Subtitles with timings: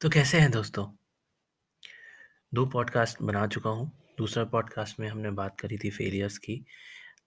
[0.00, 0.86] तो कैसे हैं दोस्तों?
[2.54, 6.66] दो पॉडकास्ट बना चुका हूँ। दूसरा पॉडकास्ट में हमने बात करी थी फेलियर्स की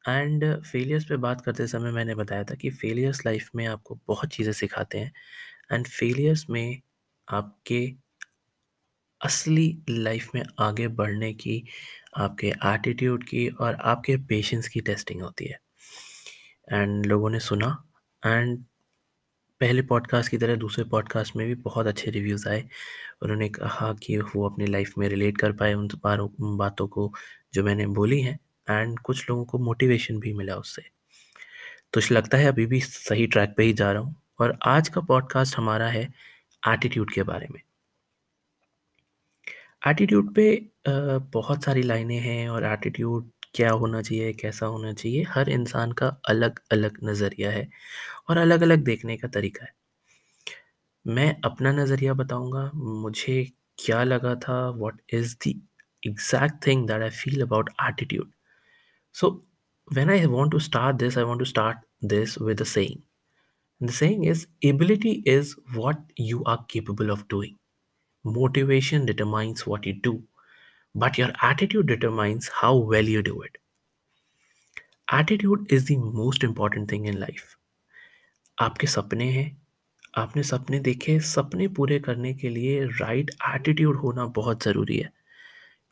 [0.09, 4.29] एंड फेलियर्स पे बात करते समय मैंने बताया था कि फेलियर्स लाइफ में आपको बहुत
[4.29, 5.11] चीज़ें सिखाते हैं
[5.71, 6.81] एंड फेलियर्स में
[7.29, 7.93] आपके
[9.21, 11.67] असली लाइफ में आगे बढ़ने की,
[12.17, 15.59] आपके एटीट्यूड की और आपके पेशेंस की टेस्टिंग होती है।
[16.73, 17.89] एंड लोगों ने सुना
[18.25, 18.65] एंड
[19.61, 22.63] पहले पॉडकास्ट की तरह दूसरे पॉडकास्ट में भी बहुत अच्छे रिव्यूज़ आए।
[23.21, 25.89] उन्होंने कहा कि वो अपनी लाइफ में रिलेट कर पाए उन
[26.57, 27.13] बातों को
[27.53, 28.39] जो मैंने बोली हैं
[28.69, 30.81] एंड कुछ लोगों को मोटिवेशन भी मिला उससे।
[31.93, 35.01] तो लगता है अभी भी सही ट्रैक पे ही जा रहा हूँ और आज का
[35.01, 36.03] पॉडकास्ट हमारा है
[36.67, 37.61] एटीट्यूड के बारे में।
[39.87, 45.49] एटीट्यूड पे बहुत सारी लाइनें हैं और एटीट्यूड क्या होना चाहिए, कैसा होना चाहिए, हर
[45.49, 47.67] इंसान का अलग अलग नज़रिया है
[48.29, 49.73] और अलग अलग देखने का तरीका है।
[51.05, 53.43] मैं अपना नज़रिया बताऊँगा, मुझे
[53.77, 55.53] क्या लगा था what is the
[56.03, 58.31] exact thing that I feel about attitude
[59.15, 59.29] so
[59.87, 62.95] when I want to start this I want to start this with the saying
[63.81, 67.55] the saying is ability is what you are capable of doing
[68.25, 70.13] motivation determines what you do
[70.95, 73.57] but your attitude determines how well you do it.
[75.07, 77.57] Attitude is the most important thing in life.
[78.59, 79.61] आपके सपने हैं
[80.17, 85.13] आपने सपने देखे सपने पूरे करने के लिए राइट एटीट्यूड होना बहुत ज़रूरी है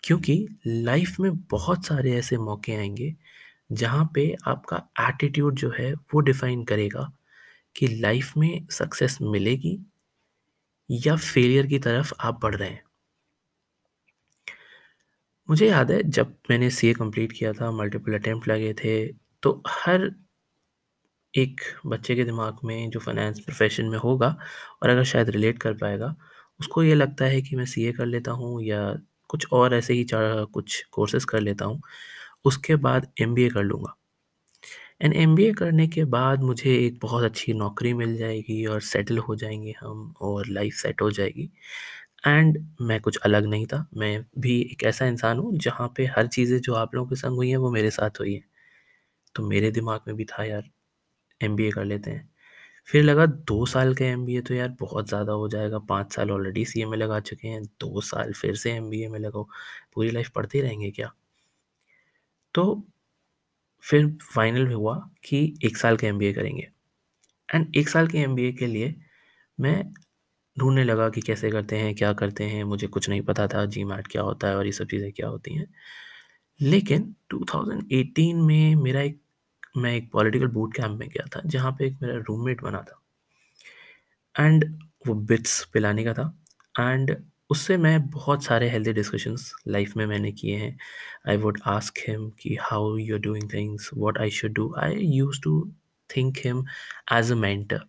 [0.03, 3.15] क्योंकि लाइफ में बहुत सारे ऐसे मौके आएँगे,
[3.71, 7.13] जहाँ पे आपका एटीट्यूड जो है, वो डिफाइन करेगा
[7.75, 9.79] कि लाइफ में सक्सेस मिलेगी
[10.91, 12.83] या फेलियर की तरफ़ आप बढ़ रहे हैं
[15.49, 18.95] मुझे याद है, जब मैंने सी ए कंप्लीट किया था मल्टीपल अटैम्प्ट लगे थे
[19.43, 20.09] तो हर
[21.33, 24.27] एक बच्चे के दिमाग में जो फाइनेंस प्रोफेशन में होगा,
[24.83, 26.15] और अगर शायद रिलेट कर पाएगा,
[26.59, 28.81] उसको ये लगता है कि मैं सी ए कर लेता हूँ, या
[29.29, 31.81] कुछ और ऐसे ही कुछ कोर्सेज कर लेता हूँ,
[32.45, 33.95] उसके बाद एम बी ए कर लूँगा।
[35.01, 38.81] एंड एम बी ए करने के बाद मुझे एक बहुत अच्छी नौकरी मिल जाएगी, और
[38.83, 41.49] सेटल हो जाएँगे हम, और लाइफ सेट हो जाएगी।
[42.23, 46.27] एंड मैं कुछ अलग नहीं था। मैं भी एक ऐसा इंसान हूँ जहाँ पे हर
[46.27, 48.45] चीज़ें जो आप लोगों के संग हुई हैं वो मेरे साथ हुई हैं।
[49.35, 50.69] तो मेरे दिमाग में भी था यार
[51.41, 52.29] एम बी ए कर लेते हैं।
[52.87, 56.65] फिर लगा दो साल का ए तो यार बहुत ज़्यादा हो जाएगा, पाँच साल ऑलरेडी
[56.65, 59.47] सी में लगा चुके हैं, दो साल फिर से एम बी ए में लगाओ
[59.95, 61.11] पूरी लाइफ पढ़ते रहेंगे क्या?
[62.55, 62.83] तो
[63.83, 66.67] फिर फाइनल हुआ कि एक साल का एम करेंगे।
[67.49, 68.95] एंड एक साल के एमबीए के लिए
[69.57, 69.83] मैं
[70.59, 73.83] ढूँढने लगा कि कैसे करते हैं, क्या करते हैं, मुझे कुछ नहीं पता था जी
[73.83, 75.67] मैट क्या होता है और ये सब चीज़ें क्या होती हैं।
[76.59, 79.19] लेकिन 2018 में मेरा एक,
[79.77, 83.01] मैं एक पॉलिटिकल बूट कैंप में गया था, जहाँ पे एक मेरा रूममेट बना था।
[84.35, 84.65] एंड
[85.07, 86.33] वो बिट्स पिलाने का था।
[86.79, 87.15] एंड
[87.49, 90.77] उससे मैं बहुत सारे हेल्दी डिस्कशंस लाइफ में मैंने किए हैं।
[91.29, 94.95] आई वुड आस्क हिम कि how you are doing things what I should do I
[94.95, 95.53] use to
[96.09, 96.65] think him
[97.13, 97.81] as a mentor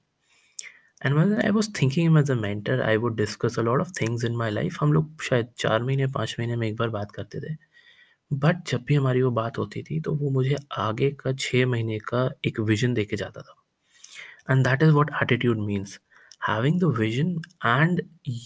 [1.02, 4.36] and I was thinking as a mentor I would discuss a lot of things in
[4.36, 7.54] my life हम लोग शायद चार महीने, पाँच महीने में एक बार बात करते थे।
[8.30, 11.98] बट जब भी हमारी वो बात होती थी तो वो मुझे आगे का छः महीने
[11.98, 13.56] का एक विजन दे के जाता था।
[14.50, 15.98] And that is what attitude means
[16.48, 17.30] having the vision
[17.66, 18.02] and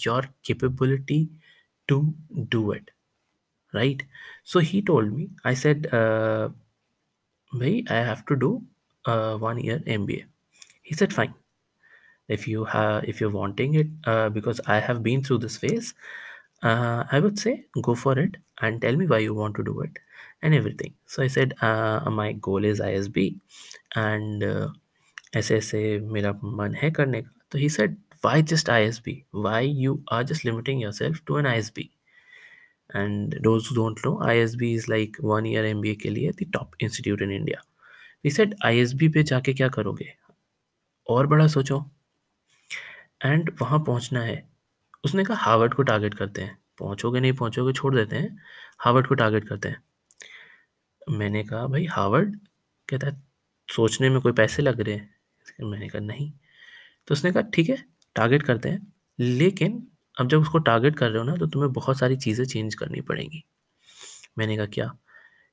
[0.07, 1.25] your capability
[1.89, 2.01] to
[2.51, 2.91] do it
[3.75, 4.03] right
[4.45, 5.75] so he told me I i
[7.53, 8.51] भाई I have to do
[9.43, 10.25] one year M B A
[10.87, 11.44] he set fine.
[12.28, 15.94] if you have if you're wanting it uh, because i have been through this phase
[16.64, 19.80] uh, i would say go for it and tell me why you want to do
[19.82, 19.98] it
[20.42, 23.36] and everything so i said uh, my goal is isb
[23.96, 24.68] and uh,
[25.36, 25.80] ऐसे ऐसे
[26.14, 29.24] मेरा मन है करने का तो he said why just ISB?
[29.32, 31.90] Why you are just limiting yourself to an ISB?
[32.94, 36.76] And those who don't know, ISB is like one year MBA के लिए the top
[36.80, 37.62] institute in India.
[38.24, 40.14] He said ISB पे जाके क्या करोगे
[41.10, 41.80] और बड़ा सोचो
[43.25, 44.49] and वहाँ पहुँचना है।
[45.05, 48.39] उसने कहा, हार्वर्ड को टारगेट करते हैं। पहुँचोगे नहीं पहुँचोगे, छोड़ देते हैं।
[48.79, 49.83] हार्वर्ड को टारगेट करते हैं।
[51.11, 52.37] मैंने कहा, भाई, हार्वर्ड?
[52.89, 53.23] कहता है,
[53.69, 55.15] सोचने में कोई पैसे लग रहे हैं।
[55.71, 56.33] मैंने कहा, नहीं।
[57.09, 57.85] तो उसने कहा, ठीक है,
[58.17, 59.87] टारगेट करते हैं। लेकिन
[60.21, 63.01] अब जब उसको टारगेट कर रहे हो ना तो तुम्हें बहुत सारी चीज़ें चेंज करनी
[63.01, 63.45] पड़ेंगी।
[64.39, 64.87] मैंने कहा, क्या?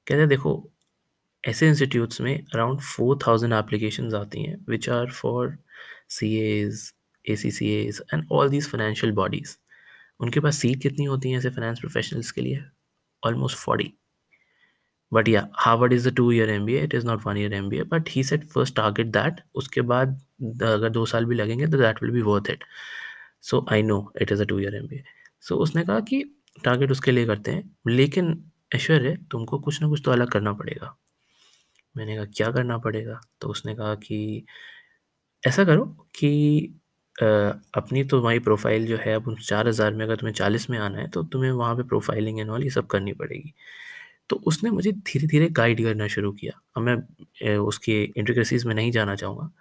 [0.08, 0.72] कहते हैं, देखो,
[1.44, 5.58] ऐसे इंस्टीट्यूट्स में अराउंड फोर थाउज़ेंड एप्लीकेशन आती हैं which are for
[6.10, 6.94] C as
[7.26, 9.56] A C C as and all these financial bodies
[10.20, 12.64] उनके पास सीट कितनी होती हैं ऐसे फाइनेंस प्रोफेशनल्स के लिए?
[13.24, 13.94] ऑलमोस्ट फोर्टी
[15.12, 17.54] बट या Harvard is a two year M B A it is not one year
[17.54, 20.20] M B A but he set first target that उसके बाद,
[20.64, 22.64] अगर दो साल भी लगेंगे तो that will be worth it
[23.42, 25.04] so I know it is a two year M B A
[25.42, 26.24] so उसने कहा कि
[26.64, 28.44] टारगेट उसके लिए करते हैं, लेकिन
[28.76, 30.96] ऐश्वर्य, तुमको कुछ ना कुछ तो अलग करना पड़ेगा।
[31.98, 33.20] मैंने कहा, क्या करना पड़ेगा?
[33.42, 34.46] तो उसने कहा कि,
[35.44, 35.86] ऐसा करो
[36.16, 36.81] कि
[37.22, 41.00] अपनी तुम्हारी प्रोफ़ाइल जो है, अब उन चार हज़ार में अगर तुम्हें चालीस में आना
[41.00, 43.54] है तो तुम्हें वहाँ पे प्रोफाइलिंग एंड ऑल ये सब करनी पड़ेगी।
[44.30, 49.16] तो उसने मुझे धीरे-धीरे गाइड करना शुरू किया। अब मैं उसके इंट्रिकेसीज़ में नहीं जाना
[49.16, 49.52] चाहूँगा।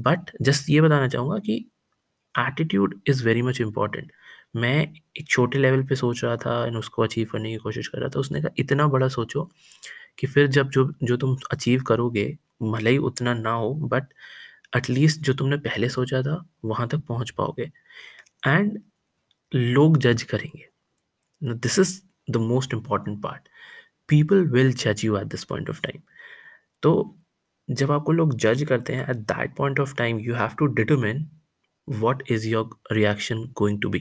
[0.00, 1.54] बट जस्ट ये बताना चाहूँगा कि
[2.34, 4.12] attitude is very much important
[4.56, 4.76] मैं
[5.16, 8.08] एक छोटे लेवल पे सोच रहा था एंड उसको अचीव करने की कोशिश कर रहा
[8.10, 9.44] था। उसने कहा, इतना बड़ा सोचो
[10.18, 12.26] कि फिर जब जो जो तुम अचीव करोगे,
[12.64, 14.04] भले ही उतना ना हो बट
[14.72, 17.70] एटलीस्ट जो तुमने पहले सोचा था, वहाँ तक पहुँच पाओगे।
[18.46, 18.80] एंड
[19.52, 20.66] लोग जज करेंगे।
[21.42, 22.00] This is
[22.30, 23.48] the most important part
[24.08, 26.02] people will जज you at this point of time
[26.82, 26.92] तो
[27.70, 31.28] जब आपको लोग जज करते हैं at that point of time you have to determine
[31.88, 34.00] what is your reaction going to be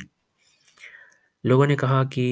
[1.46, 2.26] लोगों ने कहा कि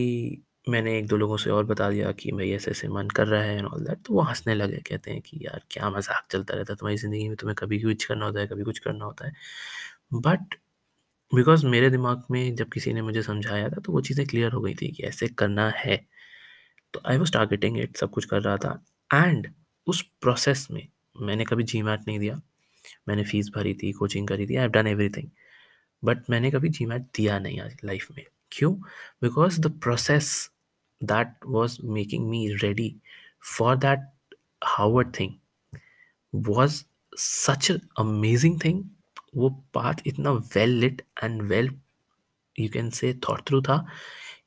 [0.68, 3.42] मैंने एक दो लोगों से और बता दिया कि भाई ऐसे ऐसे मन कर रहा
[3.42, 6.56] है एंड ऑल दैट तो वो हंसने लगे, कहते हैं कि यार क्या मज़ाक चलता
[6.56, 9.28] रहता है तुम्हारी ज़िंदगी में, तुम्हें कभी कुछ करना होता है, कभी कुछ करना होता
[9.28, 9.34] है।
[10.16, 10.56] बट
[11.32, 14.62] बिकॉज़ मेरे दिमाग में जब किसी ने मुझे समझाया था तो वो चीज़ें क्लियर हो
[14.62, 15.98] गई थी कि ऐसे करना है।
[16.94, 19.48] तो आई वॉज़ टारगेटिंग इट सब कुछ कर रहा था। एंड
[19.88, 22.40] उस प्रोसेस में मैंने कभी जी मैट नहीं दिया।
[23.10, 25.30] मैंने फ़ीस भरी थी कोचिंग करी थी I have done everything
[26.04, 28.74] but मैंने कभी जी मैट दिया नहीं आज लाइफ में। क्यों?
[29.24, 30.50] Because the process
[31.04, 32.96] that was making me ready
[33.58, 34.10] for that
[34.66, 35.34] Harvard thing
[36.36, 36.84] was
[37.18, 38.84] such amazing thing
[39.36, 41.70] वो पाथ इतना well lit and well
[42.60, 43.88] you can say thought through था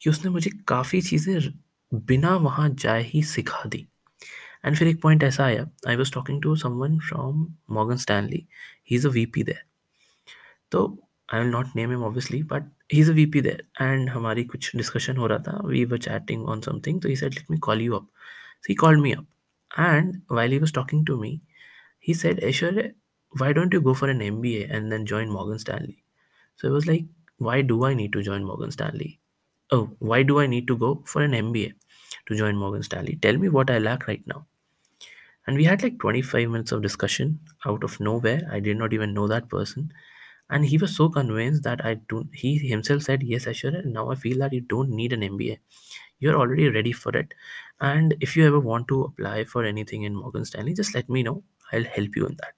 [0.00, 1.38] कि उसने मुझे काफ़ी चीज़ें
[1.94, 3.86] बिना वहाँ जाए ही सिखा दी।
[4.64, 8.46] एंड फिर एक पॉइंट ऐसा आया I was talking to someone from Morgan Stanley
[8.90, 9.62] he is a V P there
[10.72, 10.98] तो
[11.34, 12.62] I will not name him obviously but
[12.93, 15.97] He is a V P there and हमारी कुछ डिस्कशन हो रहा था we were
[16.07, 18.07] chatting on something तो he said let me call you up
[18.69, 19.27] he called me up
[19.79, 21.39] and while he was talking to me
[22.05, 22.93] he said, Aishwarya,
[23.33, 26.03] why don't you go for an MBA and then join Morgan Stanley?
[26.55, 27.05] So I was like,
[27.39, 29.19] why do I need to join Morgan Stanley?
[29.71, 31.73] Oh, why do I need to go for an MBA
[32.27, 33.17] to join Morgan Stanley?
[33.23, 34.45] Tell me what I lack right now.
[35.47, 38.47] And we had like 25 minutes of discussion out of nowhere.
[38.51, 39.91] I did not even know that person.
[40.50, 44.16] And he was so convinced that I don't, he himself said, Yes, Aishwarya, now I
[44.16, 45.58] feel that you don't need an MBA.
[46.18, 47.32] You're already ready for it.
[47.80, 51.22] And if you ever want to apply for anything in Morgan Stanley, just let me
[51.22, 51.42] know.
[51.72, 52.54] I'll help you in that.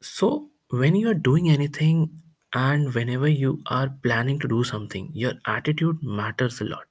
[0.00, 2.22] So, when you are doing anything
[2.54, 6.84] and whenever you are planning to do something, your attitude matters a lot.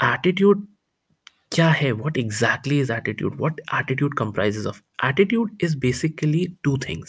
[0.00, 0.66] attitude
[1.54, 1.92] क्या है?
[1.92, 3.32] What exactly is attitude?
[3.32, 7.08] What attitude comprises of attitude is basically two things.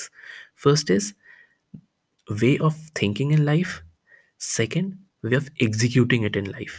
[0.55, 1.13] First is
[2.31, 3.81] way of thinking in life
[4.39, 6.71] second way of executing it in life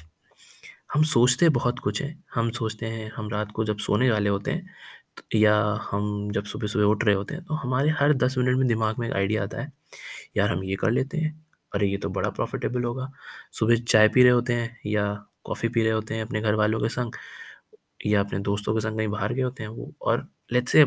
[0.94, 4.50] हम सोचते बहुत कुछ है। हम सोचते हैं, हम रात को जब सोने वाले होते
[4.50, 4.70] हैं,
[5.34, 8.66] या हम जब सुबह सुबह उठ रहे होते हैं तो हमारे हर दस मिनट में
[8.68, 9.72] दिमाग में एक आइडिया आता है।
[10.36, 13.12] यार, हम ये कर लेते हैं। अरे, ये तो बड़ा प्रॉफिटेबल होगा।
[13.52, 16.80] सुबह चाय पी रहे होते हैं या कॉफ़ी पी रहे होते हैं अपने घर वालों
[16.80, 17.12] के संग।
[18.04, 20.84] या अपने दोस्तों के संग कहीं बाहर गए होते हैं वो, और लेट्स से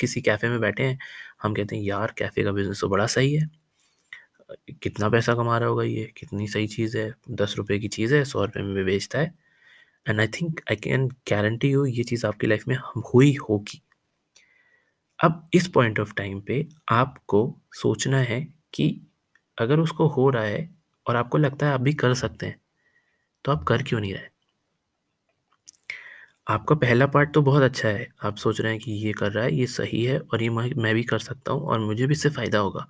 [0.00, 0.98] किसी कैफ़े में बैठे हैं,
[1.42, 3.48] हम कहते हैं, यार कैफ़े का बिज़नेस तो बड़ा सही है।
[4.82, 6.04] कितना पैसा कमा रहा होगा ये?
[6.16, 7.12] कितनी सही चीज़ है?
[7.32, 9.34] दस रुपये की चीज़ है, सौ रुपये में भी बेचता है।
[10.06, 13.82] And I think I can guarantee you ये चीज़ आपकी लाइफ में हम हुई होगी।
[15.18, 17.38] अब इस पॉइंट ऑफ़ टाइम पे आपको
[17.74, 18.40] सोचना है
[18.74, 18.88] कि
[19.58, 20.68] अगर उसको हो रहा है,
[21.06, 22.60] और आपको लगता है आप भी कर सकते हैं
[23.44, 24.28] तो आप कर क्यों नहीं रहे?
[26.48, 29.44] आपका पहला पार्ट तो बहुत अच्छा है। आप सोच रहे हैं कि ये कर रहा
[29.44, 32.30] है, ये सही है और ये मैं भी कर सकता हूँ और मुझे भी इससे
[32.30, 32.86] फ़ायदा होगा।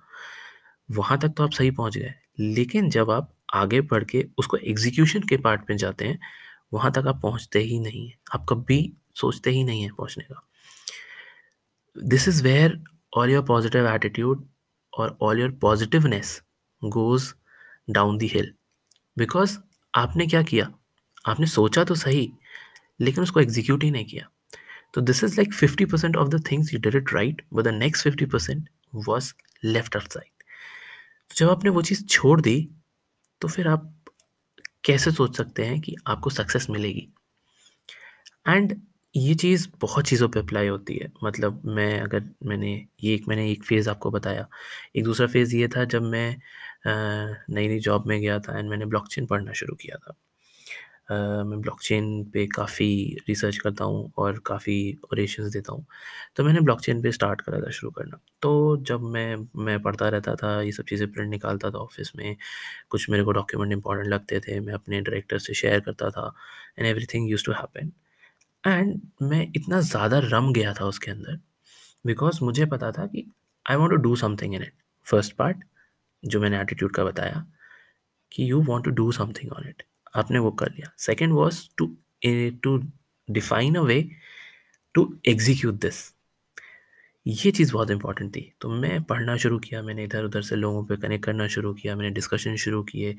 [0.89, 5.23] वहाँ तक तो आप सही पहुँच गए। लेकिन जब आप आगे बढ़ के उसको एग्जीक्यूशन
[5.29, 6.19] के पार्ट में जाते हैं,
[6.73, 8.81] वहाँ तक आप पहुँचते ही नहीं हैं। आप कभी
[9.15, 10.41] सोचते ही नहीं हैं पहुँचने का।
[11.95, 12.81] This is where
[13.17, 14.47] all your positive attitude
[14.93, 16.41] और all your positiveness
[16.81, 17.33] goes
[17.89, 18.53] down the hill
[19.17, 19.57] because
[19.93, 20.71] आपने क्या किया?
[21.25, 22.31] आपने सोचा तो सही
[22.99, 24.29] लेकिन उसको एग्जीक्यूट ही नहीं किया।
[24.93, 27.73] तो this is like fifty percent of the things you did it right but the
[27.75, 28.69] next fifty percent
[29.07, 29.33] was
[29.65, 30.43] left outside
[31.29, 32.57] तो जब आपने वो चीज़ छोड़ दी
[33.41, 33.93] तो फिर आप
[34.85, 37.07] कैसे सोच सकते हैं कि आपको सक्सेस मिलेगी?
[38.47, 38.75] एंड
[39.15, 42.71] ये चीज़ बहुत चीज़ों पे अप्लाई होती है। मतलब मैं अगर मैंने
[43.03, 44.47] ये एक, मैंने एक फ़ेज़ आपको बताया।
[44.95, 46.35] एक दूसरा फ़ेज़ ये था जब मैं
[46.87, 50.15] नई नई जॉब में गया था एंड मैंने ब्लॉकचेन पढ़ना शुरू किया था।
[51.11, 52.87] मैं ब्लॉकचेन पे काफ़ी
[53.27, 54.75] रिसर्च करता हूँ और काफ़ी
[55.05, 55.85] ओरेशंस देता हूँ।
[56.35, 58.51] तो मैंने ब्लॉकचेन पे स्टार्ट करा था शुरू करना। तो
[58.87, 62.35] जब मैं मैं पढ़ता रहता था, ये सब चीज़ें प्रिंट निकालता था ऑफ़िस में,
[62.89, 66.33] कुछ मेरे को डॉक्यूमेंट इंपॉर्टेंट लगते थे, मैं अपने डायरेक्टर से शेयर करता था
[66.79, 67.91] and everything use to happen
[68.63, 71.39] and मैं इतना ज़्यादा रम गया था उसके अंदर
[72.05, 73.25] बिकॉज़ मुझे पता था कि
[73.65, 74.73] I want to do something in it
[75.05, 75.63] first part
[76.23, 77.45] जो मैंने एटीट्यूड का बताया
[78.31, 81.87] कि you want to do something on it आपने वो कर लिया। Second was to
[82.63, 82.77] to
[83.27, 84.01] define a way
[84.95, 86.07] to execute this
[87.25, 90.83] ये चीज़ बहुत इंपॉर्टेंट थी। तो मैं पढ़ना शुरू किया, मैंने इधर उधर से लोगों
[90.85, 93.15] पे कनेक्ट करना शुरू किया, मैंने डिस्कशन शुरू किए,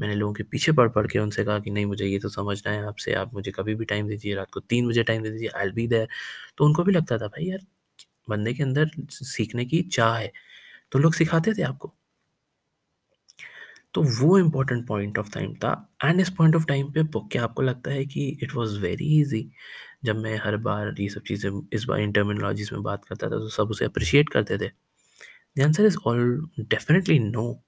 [0.00, 2.72] मैंने लोगों के पीछे पढ़ पढ़ के उनसे कहा कि नहीं, मुझे ये तो समझना
[2.72, 5.48] है आपसे, आप मुझे कभी भी टाइम दीजिए, रात को तीन बजे टाइम दे दीजिए
[5.56, 6.08] आई बी देर
[6.58, 7.60] तो उनको भी लगता था, भाई यार,
[8.30, 10.32] बंदे के अंदर सीखने की चाह है।
[10.92, 11.94] तो लोग सिखाते थे आपको।
[13.94, 15.72] तो वो इम्पोर्टेंट पॉइंट ऑफ़ टाइम था।
[16.04, 19.50] एंड इस पॉइंट ऑफ़ टाइम पे क्या आपको लगता है कि इट वाज वेरी इजी
[20.04, 23.38] जब मैं हर बार ये सब चीज़ें, इस बार इन टर्मिनोलॉजीज में बात करता था
[23.38, 24.70] तो सब उसे अप्रिशिएट करते थे।
[25.58, 27.62] The answer is all definitely no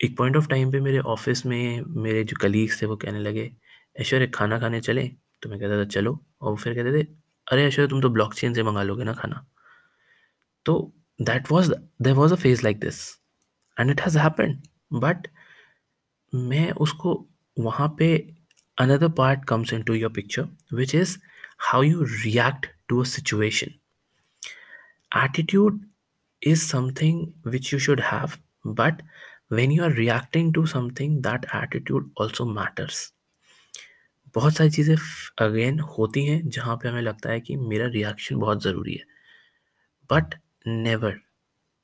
[0.00, 3.50] एक पॉइंट ऑफ़ टाइम पे मेरे ऑफ़िस में मेरे जो कलीग्स थे, वो कहने लगे,
[4.00, 5.06] ऐश्वर्य, खाना खाने चले?
[5.42, 7.06] तो मैं कहता था, चलो। और फिर कहते थे,
[7.46, 9.44] अरे ऐश्वर्य, तुम तो ब्लॉकचेन से मंगा लोगे ना खाना।
[10.66, 11.72] तो that was
[12.02, 13.00] there was a phase like this
[13.80, 15.28] and it has happened but
[16.34, 17.26] मैं उसको
[17.58, 18.16] वहाँ पे
[18.78, 21.18] another part comes into your picture which is
[21.58, 23.70] how you react to a situation
[25.24, 25.84] attitude
[26.42, 28.30] is something which you should have
[28.66, 29.02] but
[29.52, 33.12] when you are reacting to something that attitude also matters
[34.34, 34.96] बहुत सारी चीज़ें
[35.38, 39.04] again होती हैं जहाँ पे हमें लगता है कि मेरा रिएक्शन बहुत ज़रूरी है।
[40.10, 40.34] But
[40.66, 41.20] never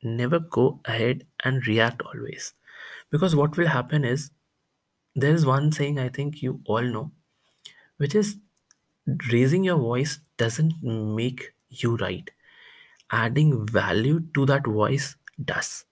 [0.04, 2.54] never go ahead and react always
[3.12, 4.32] because what will happen is
[5.16, 7.12] there is one saying i think you all know
[7.98, 8.38] which is
[9.32, 10.74] raising your voice doesn't
[11.22, 12.32] make you right
[13.12, 15.16] adding value to that voice
[15.54, 15.86] does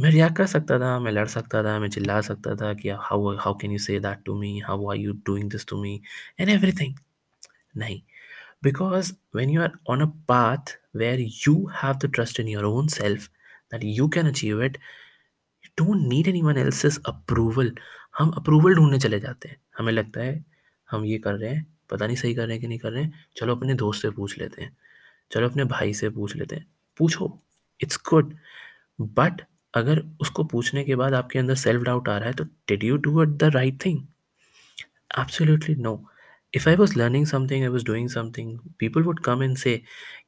[0.00, 3.34] मैं react कर सकता था मैं लड़ सकता था मैं चिल्ला सकता था कि how
[3.40, 6.00] how can you say that to me how are you doing this to me
[6.40, 6.94] and everything
[7.76, 8.00] नहीं
[8.64, 12.87] because when you are on a path where you have the trust in your own
[12.87, 13.27] self
[13.73, 14.73] that you can achieve it,
[15.63, 17.69] you don't need anyone else's approval.
[18.17, 20.45] हम approval ढूँढने चले जाते हैं। हमें लगता है
[20.91, 23.03] हम ये कर रहे हैं, पता नहीं सही कर रहे हैं कि नहीं कर रहे
[23.03, 24.77] हैं। चलो अपने दोस्त से पूछ लेते हैं।
[25.31, 26.65] चलो अपने भाई से पूछ लेते हैं।
[26.97, 27.41] पूछो।
[27.81, 28.37] इट्स गुड
[29.01, 29.41] बट
[29.73, 32.97] अगर उसको पूछने के बाद आपके अंदर सेल्फ डाउट आ रहा है तो did you
[32.97, 34.07] do it the right thing
[35.19, 36.09] absolutely no
[36.53, 39.81] if I was learning something I was doing something people would come and say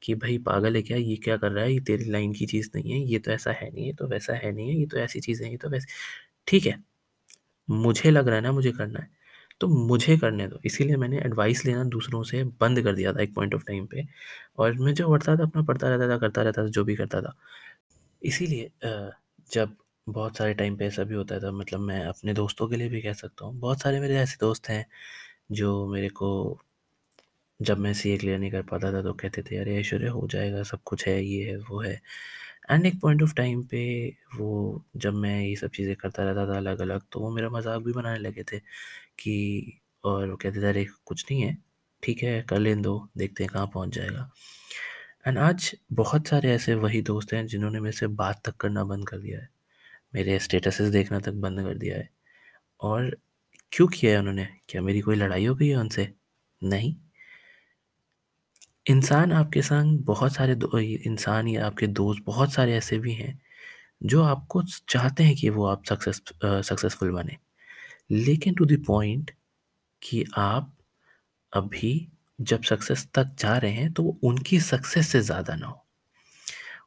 [0.04, 0.98] कि, भाई, पागल है क्या?
[0.98, 1.74] ये क्या कर रहा है?
[1.74, 4.34] ये तेरी लाइन की चीज़ नहीं है, ये तो ऐसा है नहीं है तो वैसा
[4.36, 5.88] है नहीं है ये तो ऐसी चीज़ है, ये तो वैसे
[6.48, 6.76] ठीक है,
[7.68, 9.10] मुझे लग रहा है ना, मुझे करना है
[9.62, 13.34] तो मुझे करने दो। इसीलिए मैंने एडवाइस लेना दूसरों से बंद कर दिया था एक
[13.36, 14.06] पॉइंट ऑफ़ टाइम पे
[14.60, 17.22] और मैं जो पढ़ता था, अपना पढ़ता रहता था, करता रहता था, जो भी करता
[17.22, 17.34] था।
[18.22, 18.72] इसीलिए
[19.52, 19.76] जब
[20.08, 23.02] बहुत सारे टाइम पे ऐसा भी होता था मतलब मैं अपने दोस्तों के लिए भी
[23.02, 24.86] कह सकता हूँ, बहुत सारे मेरे ऐसे दोस्त हैं
[25.52, 26.60] जो मेरे को
[27.62, 30.28] जब मैं सी ए क्लियर नहीं कर पाता था तो कहते थे, अरे, ऐश्वर्य, हो
[30.28, 32.02] जाएगा, सब कुछ है, ये है, वो है।
[32.72, 36.58] एंड एक पॉइंट ऑफ़ टाइम पे वो जब मैं ये सब चीज़ें करता रहता था
[36.58, 38.60] अलग अलग तो वो मेरा मज़ाक भी बनाने लगे थे
[39.20, 41.58] कि, और वो कहते थे, अरे, कुछ नहीं है,
[42.04, 44.32] ठीक है, कर लें दो, देखते हैं कहाँ पहुँच जाएगा।
[45.28, 49.10] एंड आज बहुत सारे ऐसे वही दोस्त हैं, जिन्होंने मेरे से बात तक करना बंद
[49.10, 49.50] कर दिया है।
[50.16, 52.10] मेरे स्टेटसेस देखना तक बंद कर दिया है।
[52.82, 53.18] और
[53.72, 54.48] क्यों किया है उन्होंने?
[54.70, 56.08] क्या मेरी कोई लड़ाई हो गई है उनसे?
[56.62, 56.96] नहीं।
[58.86, 60.54] इंसान आपके संग बहुत सारे
[61.06, 63.40] इंसान या आपके दोस्त बहुत सारे ऐसे भी हैं,
[64.04, 66.22] जो आपको चाहते हैं कि वो आप सक्सेस
[66.64, 67.38] सक्सेसफुल बने।
[68.14, 69.32] लेकिन टू द पॉइंट
[70.02, 70.74] कि आप
[71.54, 71.94] अभी
[72.40, 75.86] जब सक्सेस तक जा रहे हैं तो वो उनकी सक्सेस से ज़्यादा ना हो।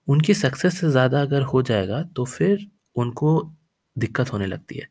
[0.08, 3.30] उनकी सक्सेस से ज़्यादा अगर हो जाएगा तो फिर उनको
[3.96, 4.88] दिक्कत होने लगती है।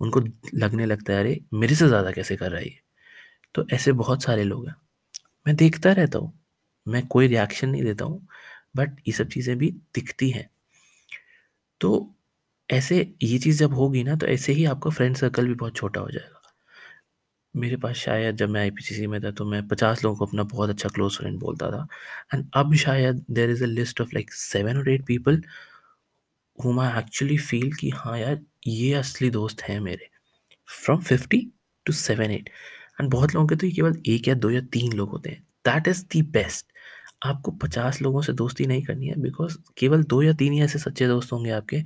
[0.00, 0.20] उनको
[0.56, 2.78] लगने लगता है, अरे, मेरे से ज़्यादा कैसे कर रहा है ये?
[3.54, 4.76] तो ऐसे बहुत सारे लोग हैं।
[5.46, 6.32] मैं देखता रहता हूँ।
[6.86, 8.26] मैं कोई रिएक्शन नहीं देता हूँ
[8.76, 10.48] बट ये सब चीज़ें भी दिखती हैं।
[11.80, 12.14] तो
[12.68, 16.00] ऐसे, ये चीज़ जब होगी ना तो ऐसे ही आपका फ्रेंड सर्कल भी बहुत छोटा
[16.00, 16.40] हो जाएगा।
[17.54, 20.70] मेरे पास शायद जब मैं आईपीसीसी में था तो मैं पचास लोगों को अपना बहुत
[20.70, 21.86] अच्छा क्लोज फ्रेंड बोलता था।
[22.34, 25.42] एंड अब शायद there is a list of like seven और eight people
[26.64, 30.08] whom I actually feel कि हाँ यार, ये असली दोस्त हैं मेरे।
[30.84, 31.52] From fifty
[31.86, 32.50] to seven eight
[33.00, 35.42] and बहुत लोगों के तो ये केवल एक या दो या तीन लोग होते हैं।
[35.64, 36.66] दैट इज़ दी बेस्ट
[37.24, 40.78] आपको पचास लोगों से दोस्ती नहीं करनी है बिकॉज़ केवल दो या तीन ही ऐसे
[40.78, 41.82] सच्चे दोस्त होंगे आपके,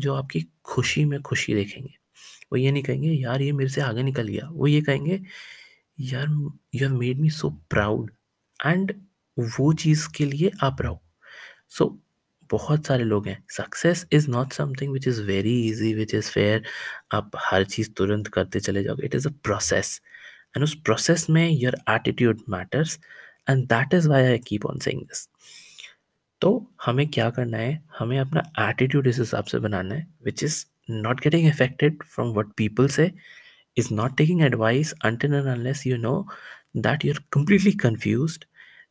[0.00, 1.94] जो आपकी खुशी में खुशी देखेंगे।
[2.52, 5.22] वो ये नहीं कहेंगे, यार, ये मेरे से आगे निकल गया। वो ये कहेंगे,
[6.00, 8.10] यार you have made me so proud
[8.66, 8.94] and
[9.38, 11.02] वो चीज़ के लिए आप रहो।
[11.68, 12.01] सो
[12.52, 16.62] बहुत सारे लोग हैं। Success is not something which is very easy which is fair
[17.14, 20.00] आप हर चीज़ तुरंत करते चले जाओगे। It is a process
[20.56, 22.98] and उस प्रोसेस में your attitude matters
[23.50, 25.28] and that is why I keep on saying this
[26.40, 26.50] तो
[26.84, 27.82] हमें क्या करना है?
[27.98, 32.52] हमें अपना एटीट्यूड इस हिसाब से बनाना है which is not getting affected from what
[32.56, 33.12] people say
[33.80, 36.16] is not taking advice until and unless you know
[36.86, 38.42] that you're completely confused,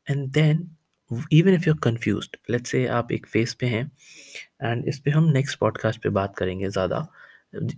[0.10, 0.64] and then
[1.12, 3.84] even if you're confused, let's say आप एक face पे हैं
[4.64, 7.08] and इस पर हम next podcast पे बात करेंगे ज़्यादा।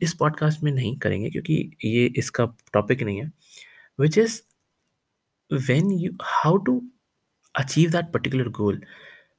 [0.04, 3.32] इस पॉडकास्ट में नहीं करेंगे, क्योंकि ये इसका टॉपिक नहीं है
[4.00, 4.42] which is
[5.52, 6.82] when you how to
[7.56, 8.82] achieve that particular goal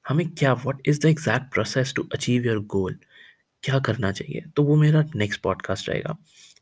[0.04, 2.98] हमें क्या what is the exact process to achieve your goal
[3.62, 4.40] क्या करना चाहिए?
[4.56, 6.16] तो वो मेरा नेक्स्ट पॉडकास्ट रहेगा।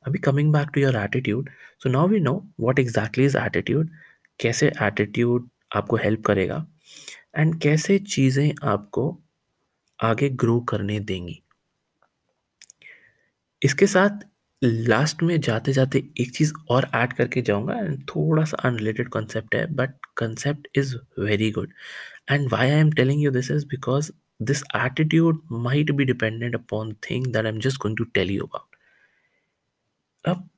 [0.07, 1.49] अभी coming back to your attitude
[1.83, 3.91] so now we know what exactly is attitude
[4.41, 6.67] कैसे एटीट्यूड आपको हेल्प करेगा।
[7.37, 9.07] एंड कैसे चीज़ें आपको
[10.03, 11.43] आगे ग्रो करने देंगी?
[13.63, 14.25] इसके साथ
[14.65, 19.55] लास्ट में जाते जाते एक चीज़ और ऐड करके जाऊँगा एंड थोड़ा सा अनरिलेटेड कॉन्सेप्ट
[19.55, 21.73] है but concept is very good
[22.31, 24.13] and why I am telling you this is because
[24.51, 28.67] this attitude might be dependent upon thing that I'm just going to tell you about.
[30.25, 30.49] अब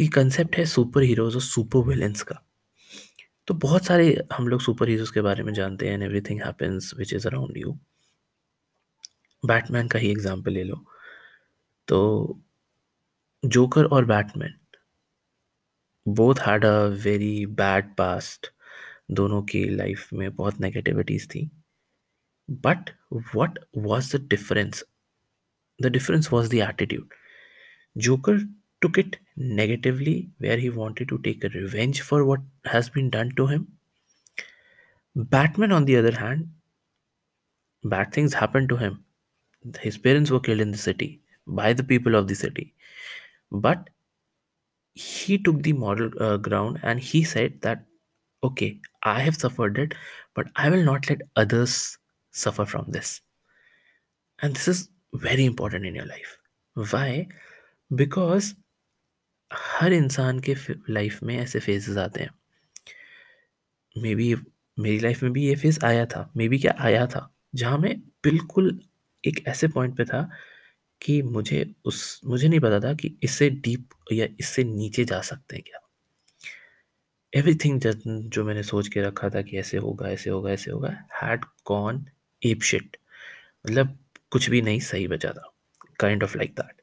[0.00, 2.42] ये concept है superheroes और supervillains का।
[3.48, 7.12] तो बहुत सारे हम लोग सुपर हीरोज के बारे में जानते हैं everything happens which
[7.14, 7.72] is around you
[9.42, 10.84] Batman का ही एग्ज़ाम्पल ले लो।
[11.88, 12.40] तो
[13.42, 14.54] जोकर और Batman
[16.06, 18.52] both had a very bad past
[19.10, 21.50] दोनों की लाइफ में बहुत नेगेटिविटीज़ थी।
[22.48, 22.90] But
[23.36, 24.84] what was the difference
[25.80, 27.14] the difference was the attitude
[27.96, 28.36] Joker
[28.82, 33.32] took it negatively, where he wanted to take a revenge for what has been done
[33.36, 33.68] to him.
[35.14, 36.48] Batman, on the other hand,
[37.84, 39.04] bad things happened to him.
[39.80, 42.74] His parents were killed in the city by the people of the city.
[43.50, 43.90] But
[44.94, 47.84] he took the moral uh, ground and he said that,
[48.42, 49.94] okay, I have suffered it,
[50.34, 51.98] but I will not let others
[52.30, 53.20] suffer from this.
[54.40, 56.38] And this is very important in your life.
[56.74, 57.28] Why?
[57.94, 58.54] Because
[59.50, 60.54] हर इंसान के
[60.90, 62.30] life में ऐसे phases आते हैं।
[63.96, 64.34] May be
[64.78, 67.98] मेरी life में भी ये फ़ेज़ आया था मे बी क्या आया था, जहाँ मैं
[68.24, 68.78] बिल्कुल
[69.24, 70.28] एक ऐसे पॉइंट पे था
[71.02, 75.56] कि मुझे उस, मुझे नहीं पता था कि इससे डीप या इससे नीचे जा सकते
[75.56, 75.80] हैं क्या।
[77.32, 77.80] एवरीथिंग
[78.30, 80.88] जो मैंने सोच के रखा था कि ऐसे होगा ऐसे होगा ऐसे होगा
[81.22, 82.04] हैड गॉन
[82.42, 82.96] एप शिट
[83.66, 83.98] मतलब
[84.30, 85.52] कुछ भी नहीं, सही बचा था।
[86.00, 86.82] काइंड ऑफ़ लाइक दैट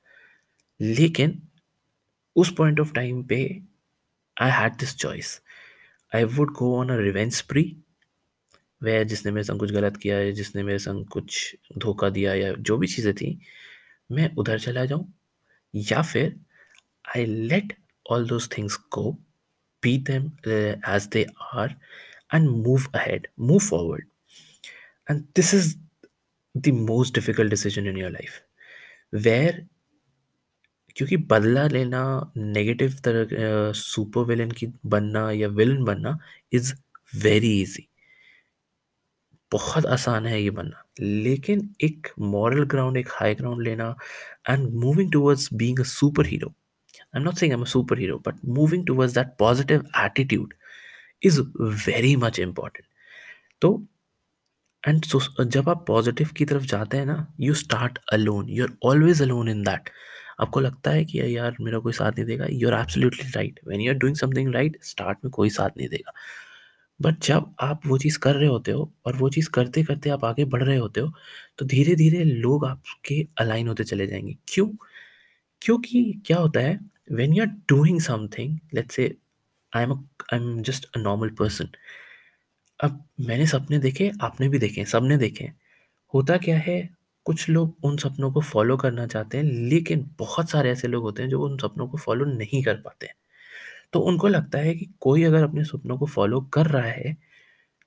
[0.80, 1.41] लेकिन
[2.38, 3.62] उस पॉइंट ऑफ़ टाइम पे
[4.41, 5.41] I had this choice
[6.15, 7.78] I would go on a revenge spree
[8.84, 12.54] वह जिसने मेरे संग कुछ गलत किया है जिसने मेरे संग कुछ धोखा दिया या
[12.54, 13.41] जो भी चीज़ें थी,
[14.12, 15.13] मैं उधर चला जाऊँ
[15.76, 16.39] या फिर
[17.17, 17.78] I let
[18.12, 19.12] all those things go
[19.84, 20.32] be them
[20.88, 21.76] as they are
[22.34, 24.06] and move ahead move forward
[25.12, 25.76] and this is
[26.56, 28.41] the most difficult decision in your life,
[29.26, 29.67] where
[30.97, 32.01] क्योंकि बदला लेना
[32.38, 36.17] नेगेटिव तरह सुपर विलन की बनना या विलन बनना
[36.53, 36.73] is
[37.13, 37.88] very easy
[39.51, 43.95] बहुत आसान है ये बनना। लेकिन एक मॉरल ग्राउंड एक हाई ग्राउंड लेना
[44.49, 45.83] and moving towards being a
[46.25, 50.53] superhero I am not saying I am a superhero but moving towards that positive attitude
[51.23, 51.41] is
[51.88, 52.86] very much important
[53.62, 53.71] तो
[54.83, 55.05] एंड
[55.43, 59.49] जब आप पॉजिटिव की तरफ़ जाते हैं ना you start alone you are always alone
[59.49, 59.89] in that
[60.39, 62.45] आपको लगता है कि यार मेरा कोई साथ नहीं देगा?
[62.52, 65.88] You are absolutely right when you are doing something right start में कोई साथ नहीं
[65.89, 66.13] देगा।
[67.00, 70.26] बट जब आप वो चीज़ कर रहे होते हो और वो चीज़ करते करते आप
[70.26, 71.12] आगे बढ़ रहे होते हो
[71.60, 74.67] तो धीरे धीरे लोग आपके अलाइन होते चले जाएँगे। क्यों?
[75.62, 76.80] क्योंकि क्या होता है
[77.12, 79.15] when you are doing something let's say
[79.73, 81.69] I am I am just a normal person
[82.80, 85.52] अब मैंने सपने देखे, आपने भी देखे, सबने देखे।
[86.13, 86.78] होता क्या है
[87.27, 91.23] कुछ लोग उन सपनों को फॉलो करना चाहते हैं, लेकिन बहुत सारे ऐसे लोग होते
[91.23, 93.09] हैं जो उन सपनों को फॉलो नहीं कर पाते
[93.93, 97.15] तो उनको लगता है कि कोई अगर अपने सपनों को फॉलो कर रहा है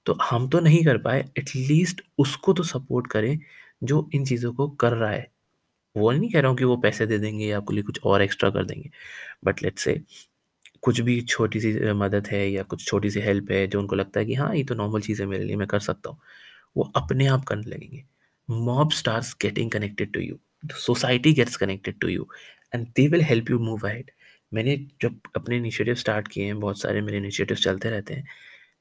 [0.07, 3.39] तो हम तो नहीं कर पाए एटलीस्ट उसको तो सपोर्ट करें
[3.85, 5.27] जो इन चीज़ों को कर रहा है।
[5.95, 8.23] वो नहीं कह रहा हूँ कि वो पैसे दे देंगे या आपके लिए कुछ और
[8.23, 8.91] एक्स्ट्रा कर देंगे
[9.45, 10.01] बट लेट्स से
[10.83, 14.21] कुछ भी छोटी सी मदद है या कुछ छोटी सी हेल्प है जो उनको लगता
[14.21, 16.19] है कि हाँ ये तो नॉर्मल चीज़ है मेरे लिए, मैं कर सकता हूँ।
[16.77, 18.05] वो अपने आप करने लगेंगे।
[18.51, 20.39] Mob starts getting connected to you
[20.77, 22.27] society gets connected to you
[22.75, 24.11] and they will help you move ahead
[24.53, 28.27] मैंने जब अपने इनिशिएटिव स्टार्ट किए हैं, बहुत सारे मेरे इनिशिएटिव चलते रहते हैं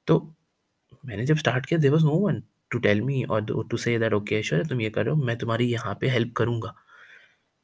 [0.08, 0.20] तो
[1.04, 4.14] मैंने जब स्टार्ट किया there was no one to tell me और to say that
[4.14, 6.74] okay sure तुम ये करो, मैं तुम्हारी यहाँ पे हेल्प करूँगा.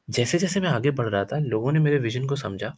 [0.08, 2.74] जैसे जैसे मैं आगे बढ़ रहा था, लोगों ने मेरे विजन को समझा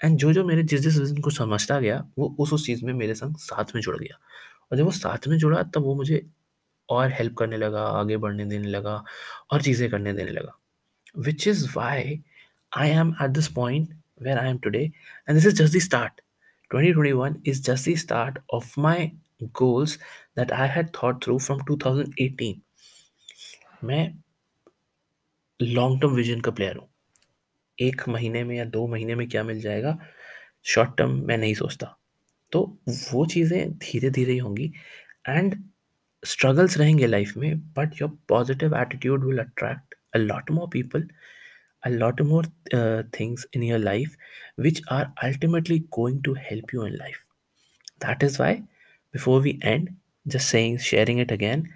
[0.00, 2.92] एंड जो जो मेरे, जिस जिस विजन को समझता गया, वो उस उस चीज़ में
[2.94, 4.18] मेरे संग साथ में जुड़ गया।
[4.72, 6.22] और जब वो साथ में जुड़ा, तब वो मुझे
[6.90, 9.02] और हेल्प करने लगा, आगे बढ़ने देने लगा
[9.52, 10.58] और चीज़ें करने देने लगा।
[11.18, 12.20] Which is why
[12.72, 16.20] I am at this point where I am today and this is just the start
[16.70, 18.98] 2021 is just the start of my
[19.60, 19.94] goals
[20.36, 22.60] that I had thought through from 2018.
[23.84, 24.04] मैं
[25.60, 26.88] long term vision का player हूँ।
[27.78, 29.96] एक महीने में या दो महीने में क्या मिल जाएगा?
[30.64, 31.96] शॉर्ट टर्म मैं नहीं सोचता।
[32.52, 32.62] तो
[33.12, 34.72] वो चीज़ें धीरे धीरे ही होंगी
[35.28, 35.62] एंड
[36.22, 41.08] स्ट्रगल्स रहेंगे लाइफ में but your positive attitude will attract a lot more people
[41.82, 42.46] a lot more
[43.18, 44.16] things in your life
[44.60, 47.22] which are ultimately going to help you in life
[48.04, 48.54] that is why
[49.14, 49.88] before we end
[50.26, 51.66] just saying sharing it again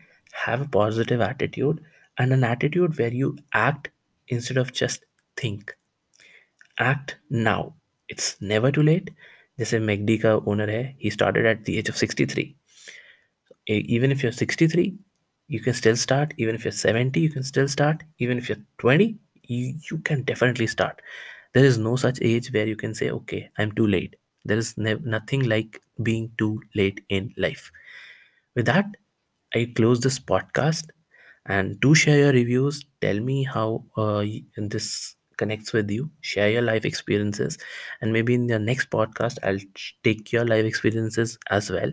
[0.46, 1.80] have a positive attitude
[2.16, 3.88] and an attitude where you act
[4.28, 5.04] instead of just
[5.36, 5.70] think
[6.82, 7.70] act now
[8.08, 9.10] it's never too late
[9.58, 12.54] जैसे मैगडी का owner है ही started at the age of sixty three
[13.72, 14.94] even if you're 63
[15.48, 16.34] you can still start.
[16.38, 18.02] Even if you're 70 you can still start.
[18.18, 21.00] Even if you're 20 you, you can definitely start.
[21.54, 24.16] There is no such age where you can say okay i'm too late.
[24.44, 27.70] There is ne- nothing like being too late in life.
[28.54, 28.86] With that
[29.54, 30.90] i close this podcast
[31.46, 32.84] and do share your reviews.
[33.00, 34.24] Tell me how uh,
[34.56, 36.10] this connects with you.
[36.20, 37.58] Share your life experiences.
[38.00, 39.64] And maybe in the next podcast i'll
[40.04, 41.92] take your life experiences as well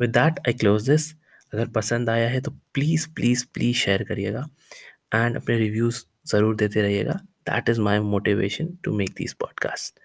[0.00, 1.12] with that I close this
[1.52, 4.48] अगर पसंद आया है तो please please please share करिएगा
[5.14, 7.12] and अपने reviews ज़रूर देते रहिएगा।
[7.48, 10.00] That is my motivation to make this podcast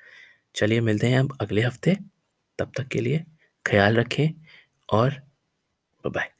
[0.55, 1.97] चलिए मिलते हैं अब अगले हफ़्ते।
[2.59, 3.23] तब तक के लिए
[3.65, 4.29] ख्याल रखें
[4.89, 5.21] और
[6.03, 6.31] बाय